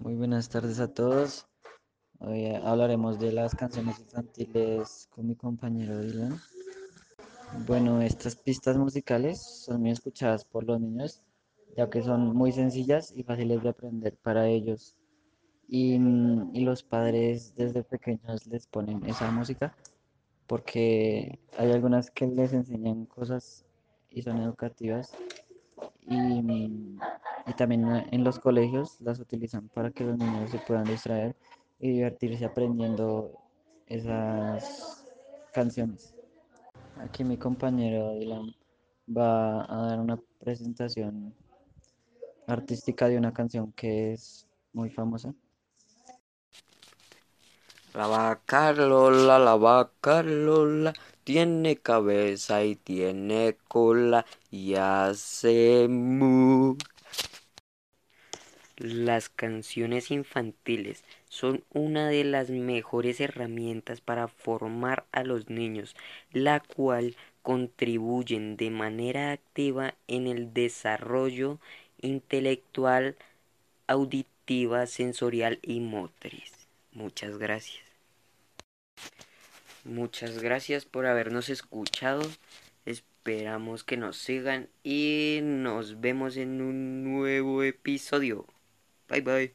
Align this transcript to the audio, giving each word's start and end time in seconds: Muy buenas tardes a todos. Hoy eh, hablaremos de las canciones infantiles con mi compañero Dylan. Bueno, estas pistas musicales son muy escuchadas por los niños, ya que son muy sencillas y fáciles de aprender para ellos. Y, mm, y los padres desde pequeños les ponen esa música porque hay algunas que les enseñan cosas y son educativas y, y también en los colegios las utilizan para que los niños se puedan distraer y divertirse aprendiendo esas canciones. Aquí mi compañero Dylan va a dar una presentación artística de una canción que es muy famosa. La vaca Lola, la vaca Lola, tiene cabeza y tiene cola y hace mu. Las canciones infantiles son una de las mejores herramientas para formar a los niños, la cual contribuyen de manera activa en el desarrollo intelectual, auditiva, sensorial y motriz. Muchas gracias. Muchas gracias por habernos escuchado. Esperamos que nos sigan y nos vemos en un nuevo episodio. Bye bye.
Muy 0.00 0.14
buenas 0.14 0.48
tardes 0.48 0.80
a 0.80 0.88
todos. 0.88 1.46
Hoy 2.20 2.46
eh, 2.46 2.56
hablaremos 2.64 3.20
de 3.20 3.32
las 3.32 3.54
canciones 3.54 3.98
infantiles 4.00 5.10
con 5.10 5.26
mi 5.26 5.36
compañero 5.36 6.00
Dylan. 6.00 6.40
Bueno, 7.66 8.00
estas 8.00 8.34
pistas 8.34 8.78
musicales 8.78 9.42
son 9.42 9.82
muy 9.82 9.90
escuchadas 9.90 10.46
por 10.46 10.64
los 10.64 10.80
niños, 10.80 11.20
ya 11.76 11.90
que 11.90 12.02
son 12.02 12.34
muy 12.34 12.50
sencillas 12.50 13.12
y 13.14 13.24
fáciles 13.24 13.62
de 13.62 13.68
aprender 13.68 14.16
para 14.22 14.48
ellos. 14.48 14.96
Y, 15.68 15.98
mm, 15.98 16.56
y 16.56 16.60
los 16.60 16.82
padres 16.82 17.54
desde 17.54 17.84
pequeños 17.84 18.46
les 18.46 18.66
ponen 18.66 19.04
esa 19.04 19.30
música 19.30 19.76
porque 20.46 21.38
hay 21.58 21.72
algunas 21.72 22.10
que 22.10 22.26
les 22.26 22.54
enseñan 22.54 23.04
cosas 23.04 23.66
y 24.08 24.22
son 24.22 24.38
educativas 24.38 25.14
y, 26.08 26.42
y 27.46 27.52
también 27.54 27.84
en 28.10 28.24
los 28.24 28.38
colegios 28.38 29.00
las 29.00 29.20
utilizan 29.20 29.68
para 29.68 29.90
que 29.90 30.04
los 30.04 30.18
niños 30.18 30.50
se 30.50 30.58
puedan 30.58 30.84
distraer 30.84 31.36
y 31.78 31.90
divertirse 31.92 32.44
aprendiendo 32.44 33.32
esas 33.86 35.04
canciones. 35.52 36.14
Aquí 36.98 37.24
mi 37.24 37.36
compañero 37.36 38.12
Dylan 38.14 38.54
va 39.08 39.64
a 39.64 39.88
dar 39.88 40.00
una 40.00 40.18
presentación 40.38 41.34
artística 42.46 43.08
de 43.08 43.18
una 43.18 43.32
canción 43.32 43.72
que 43.72 44.12
es 44.12 44.46
muy 44.72 44.90
famosa. 44.90 45.34
La 47.94 48.06
vaca 48.06 48.72
Lola, 48.72 49.38
la 49.38 49.56
vaca 49.56 50.22
Lola, 50.22 50.92
tiene 51.24 51.76
cabeza 51.76 52.62
y 52.62 52.76
tiene 52.76 53.56
cola 53.66 54.24
y 54.50 54.74
hace 54.76 55.88
mu. 55.88 56.76
Las 58.82 59.28
canciones 59.28 60.10
infantiles 60.10 61.04
son 61.28 61.62
una 61.70 62.08
de 62.08 62.24
las 62.24 62.48
mejores 62.48 63.20
herramientas 63.20 64.00
para 64.00 64.26
formar 64.26 65.04
a 65.12 65.22
los 65.22 65.50
niños, 65.50 65.94
la 66.32 66.60
cual 66.60 67.14
contribuyen 67.42 68.56
de 68.56 68.70
manera 68.70 69.32
activa 69.32 69.92
en 70.08 70.26
el 70.26 70.54
desarrollo 70.54 71.58
intelectual, 72.00 73.16
auditiva, 73.86 74.86
sensorial 74.86 75.58
y 75.60 75.80
motriz. 75.80 76.66
Muchas 76.92 77.36
gracias. 77.36 77.84
Muchas 79.84 80.38
gracias 80.38 80.86
por 80.86 81.04
habernos 81.04 81.50
escuchado. 81.50 82.22
Esperamos 82.86 83.84
que 83.84 83.98
nos 83.98 84.16
sigan 84.16 84.70
y 84.82 85.40
nos 85.42 86.00
vemos 86.00 86.38
en 86.38 86.62
un 86.62 87.04
nuevo 87.04 87.62
episodio. 87.62 88.46
Bye 89.10 89.20
bye. 89.20 89.52